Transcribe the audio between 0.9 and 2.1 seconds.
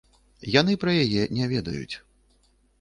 яе не ведаюць.